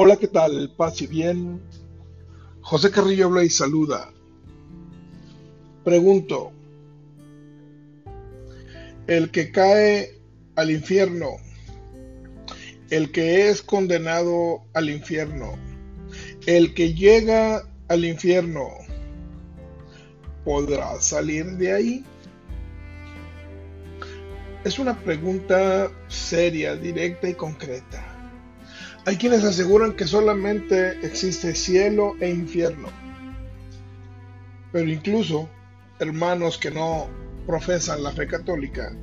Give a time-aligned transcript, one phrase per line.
[0.00, 0.72] Hola, ¿qué tal?
[0.76, 1.60] Paz y bien.
[2.60, 4.12] José Carrillo habla y saluda.
[5.82, 6.52] Pregunto,
[9.08, 10.20] el que cae
[10.54, 11.30] al infierno,
[12.90, 15.58] el que es condenado al infierno,
[16.46, 18.68] el que llega al infierno,
[20.44, 22.04] ¿podrá salir de ahí?
[24.62, 28.07] Es una pregunta seria, directa y concreta.
[29.08, 32.88] Hay quienes aseguran que solamente existe cielo e infierno.
[34.70, 35.48] Pero incluso
[35.98, 37.08] hermanos que no
[37.46, 38.94] profesan la fe católica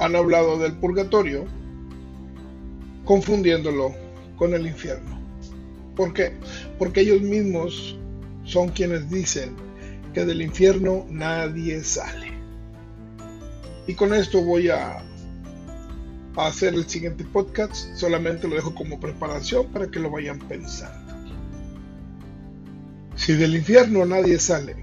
[0.00, 1.46] han hablado del purgatorio
[3.06, 3.94] confundiéndolo
[4.36, 5.18] con el infierno.
[5.96, 6.34] ¿Por qué?
[6.78, 7.98] Porque ellos mismos
[8.44, 9.56] son quienes dicen
[10.12, 12.34] que del infierno nadie sale.
[13.86, 15.09] Y con esto voy a
[16.36, 21.14] a hacer el siguiente podcast, solamente lo dejo como preparación para que lo vayan pensando.
[23.16, 24.76] Si del infierno nadie sale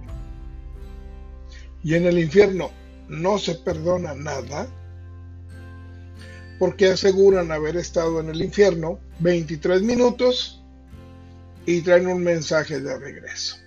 [1.83, 2.71] y en el infierno
[3.07, 4.67] no se perdona nada,
[6.59, 10.63] porque aseguran haber estado en el infierno 23 minutos
[11.65, 13.57] y traen un mensaje de regreso.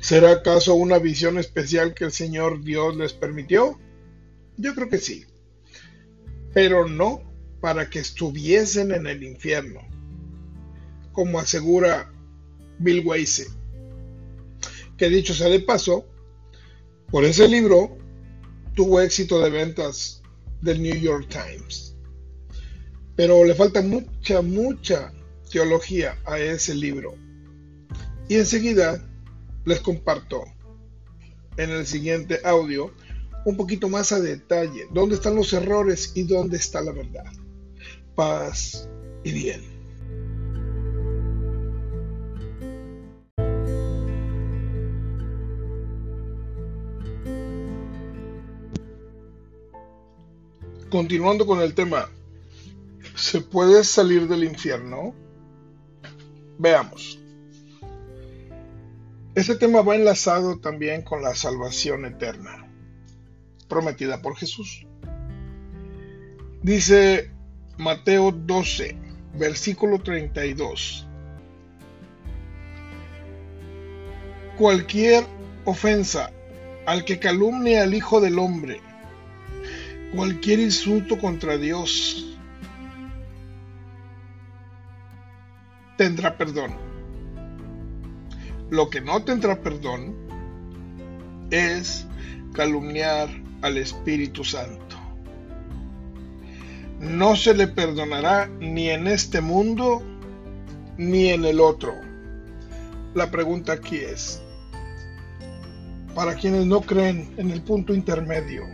[0.00, 3.78] ¿Será acaso una visión especial que el Señor Dios les permitió?
[4.56, 5.26] Yo creo que sí
[6.52, 7.22] pero no
[7.60, 9.80] para que estuviesen en el infierno,
[11.12, 12.12] como asegura
[12.78, 13.48] Bill Weise,
[14.96, 16.06] que dicho sea de paso,
[17.10, 17.96] por ese libro
[18.74, 20.22] tuvo éxito de ventas
[20.60, 21.96] del New York Times.
[23.16, 25.12] Pero le falta mucha, mucha
[25.50, 27.16] teología a ese libro.
[28.28, 29.04] Y enseguida
[29.64, 30.44] les comparto
[31.56, 32.92] en el siguiente audio
[33.48, 37.32] un poquito más a detalle dónde están los errores y dónde está la verdad.
[38.14, 38.86] Paz
[39.24, 39.62] y bien.
[50.90, 52.10] Continuando con el tema,
[53.14, 55.14] ¿se puede salir del infierno?
[56.58, 57.18] Veamos.
[59.34, 62.67] Este tema va enlazado también con la salvación eterna
[63.68, 64.86] prometida por Jesús.
[66.62, 67.30] Dice
[67.76, 68.96] Mateo 12,
[69.34, 71.06] versículo 32.
[74.56, 75.24] Cualquier
[75.64, 76.32] ofensa
[76.86, 78.80] al que calumnie al Hijo del Hombre,
[80.14, 82.36] cualquier insulto contra Dios,
[85.96, 86.74] tendrá perdón.
[88.70, 90.16] Lo que no tendrá perdón
[91.50, 92.06] es
[92.52, 93.28] calumniar
[93.62, 94.96] al Espíritu Santo.
[97.00, 100.02] No se le perdonará ni en este mundo
[100.96, 101.94] ni en el otro.
[103.14, 104.42] La pregunta aquí es,
[106.14, 108.64] para quienes no creen en el punto intermedio,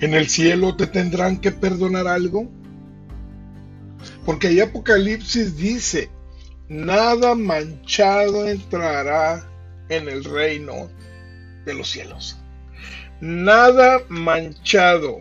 [0.00, 2.48] ¿en el cielo te tendrán que perdonar algo?
[4.24, 6.10] Porque ahí Apocalipsis dice,
[6.68, 9.46] nada manchado entrará
[9.88, 10.88] en el reino
[11.66, 12.41] de los cielos
[13.22, 15.20] nada manchado.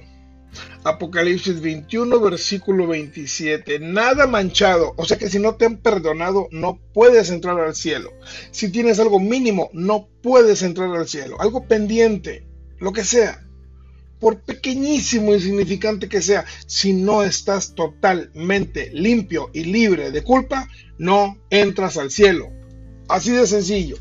[0.83, 3.79] Apocalipsis 21, versículo 27.
[3.79, 4.93] Nada manchado.
[4.97, 8.11] O sea que si no te han perdonado, no puedes entrar al cielo.
[8.49, 11.39] Si tienes algo mínimo, no puedes entrar al cielo.
[11.39, 12.43] Algo pendiente,
[12.79, 13.45] lo que sea.
[14.19, 20.67] Por pequeñísimo y insignificante que sea, si no estás totalmente limpio y libre de culpa,
[20.97, 22.49] no entras al cielo.
[23.07, 23.97] Así de sencillo.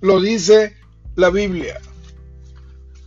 [0.00, 0.76] Lo dice
[1.16, 1.80] la Biblia.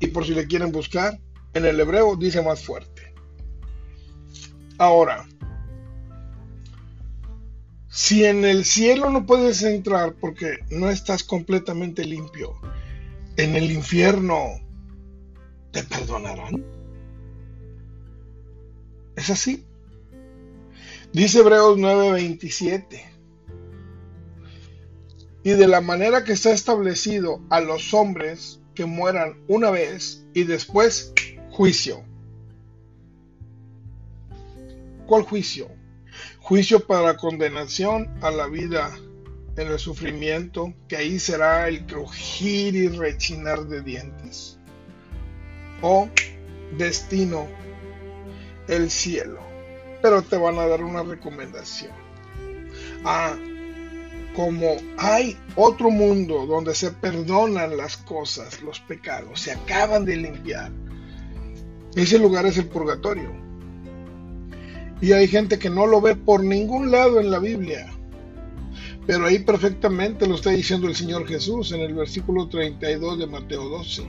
[0.03, 1.17] Y por si le quieren buscar,
[1.53, 3.13] en el hebreo dice más fuerte.
[4.77, 5.25] Ahora,
[7.87, 12.53] si en el cielo no puedes entrar porque no estás completamente limpio,
[13.37, 14.59] en el infierno
[15.71, 16.65] te perdonarán.
[19.15, 19.65] ¿Es así?
[21.13, 23.05] Dice Hebreos 9:27.
[25.45, 30.43] Y de la manera que está establecido a los hombres que mueran una vez y
[30.43, 31.13] después
[31.51, 32.03] juicio.
[35.05, 35.69] ¿Cuál juicio?
[36.39, 38.95] Juicio para condenación a la vida
[39.55, 44.57] en el sufrimiento, que ahí será el crujir y rechinar de dientes.
[45.81, 46.09] O
[46.77, 47.47] destino,
[48.67, 49.39] el cielo.
[50.01, 51.91] Pero te van a dar una recomendación.
[53.05, 53.35] Ah,
[54.35, 60.71] como hay otro mundo donde se perdonan las cosas, los pecados, se acaban de limpiar,
[61.95, 63.29] ese lugar es el purgatorio.
[65.01, 67.91] Y hay gente que no lo ve por ningún lado en la Biblia.
[69.05, 73.67] Pero ahí perfectamente lo está diciendo el Señor Jesús en el versículo 32 de Mateo
[73.67, 74.03] 12.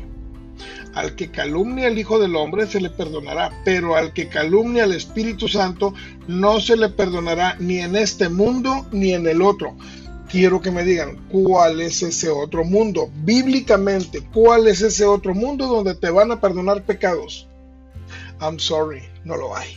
[0.94, 4.92] Al que calumnia al Hijo del Hombre se le perdonará, pero al que calumnia al
[4.92, 5.92] Espíritu Santo
[6.28, 9.76] no se le perdonará ni en este mundo ni en el otro.
[10.34, 13.08] Quiero que me digan cuál es ese otro mundo.
[13.22, 17.46] Bíblicamente, ¿cuál es ese otro mundo donde te van a perdonar pecados?
[18.40, 19.76] I'm sorry, no lo hay.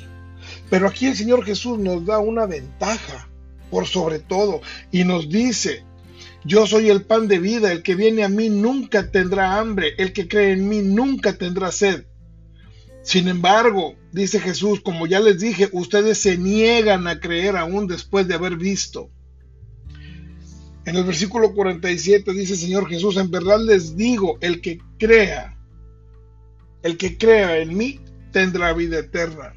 [0.72, 3.30] Pero aquí el Señor Jesús nos da una ventaja
[3.70, 4.62] por sobre todo
[4.92, 5.84] y nos dice,
[6.44, 10.12] yo soy el pan de vida, el que viene a mí nunca tendrá hambre, el
[10.12, 12.06] que cree en mí nunca tendrá sed.
[13.04, 18.28] Sin embargo, dice Jesús, como ya les dije, ustedes se niegan a creer aún después
[18.28, 19.12] de haber visto.
[20.88, 25.60] En el versículo 47 dice Señor Jesús, en verdad les digo, el que crea,
[26.82, 28.00] el que crea en mí
[28.32, 29.54] tendrá vida eterna.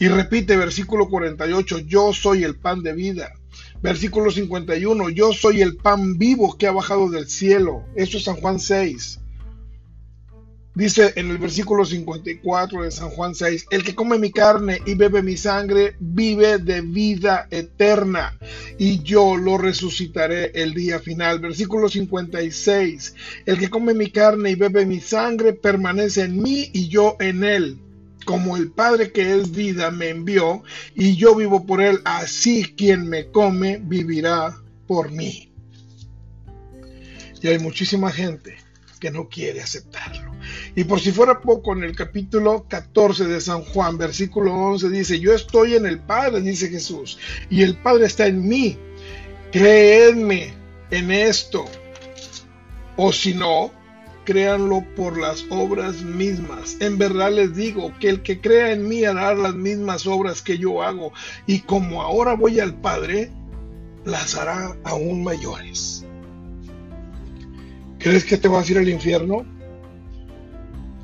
[0.00, 3.34] Y repite versículo 48, yo soy el pan de vida.
[3.82, 7.84] Versículo 51, yo soy el pan vivo que ha bajado del cielo.
[7.94, 9.20] Eso es San Juan 6.
[10.78, 14.94] Dice en el versículo 54 de San Juan 6, el que come mi carne y
[14.94, 18.38] bebe mi sangre vive de vida eterna
[18.78, 21.40] y yo lo resucitaré el día final.
[21.40, 23.14] Versículo 56,
[23.46, 27.42] el que come mi carne y bebe mi sangre permanece en mí y yo en
[27.42, 27.76] él
[28.24, 30.62] como el Padre que es vida me envió
[30.94, 35.50] y yo vivo por él, así quien me come vivirá por mí.
[37.42, 38.67] Y hay muchísima gente
[38.98, 40.32] que no quiere aceptarlo.
[40.74, 45.20] Y por si fuera poco, en el capítulo 14 de San Juan, versículo 11, dice,
[45.20, 47.18] yo estoy en el Padre, dice Jesús,
[47.50, 48.78] y el Padre está en mí.
[49.52, 50.52] Creedme
[50.90, 51.64] en esto.
[52.96, 53.70] O si no,
[54.24, 56.76] créanlo por las obras mismas.
[56.80, 60.58] En verdad les digo que el que crea en mí hará las mismas obras que
[60.58, 61.12] yo hago,
[61.46, 63.30] y como ahora voy al Padre,
[64.04, 66.04] las hará aún mayores.
[67.98, 69.44] ¿Crees que te vas a ir al infierno?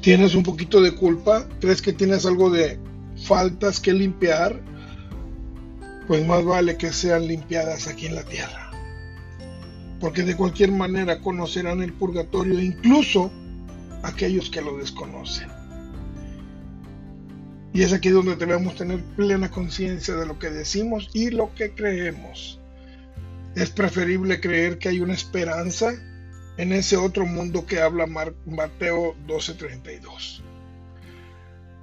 [0.00, 1.48] ¿Tienes un poquito de culpa?
[1.60, 2.78] ¿Crees que tienes algo de
[3.16, 4.60] faltas que limpiar?
[6.06, 8.64] Pues más vale que sean limpiadas aquí en la tierra
[10.04, 13.32] porque de cualquier manera conocerán el purgatorio incluso
[14.02, 15.48] aquellos que lo desconocen.
[17.72, 21.70] Y es aquí donde debemos tener plena conciencia de lo que decimos y lo que
[21.70, 22.60] creemos.
[23.56, 25.94] Es preferible creer que hay una esperanza
[26.56, 30.42] en ese otro mundo que habla Mateo 12:32.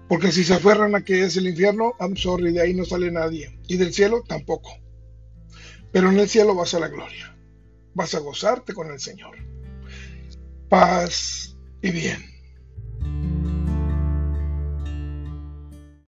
[0.07, 3.11] Porque si se aferran a que es el infierno, I'm sorry, de ahí no sale
[3.11, 3.57] nadie.
[3.67, 4.77] Y del cielo tampoco.
[5.91, 7.31] Pero en el cielo vas a la gloria
[7.93, 9.35] vas a gozarte con el Señor.
[10.69, 12.30] Paz y bien.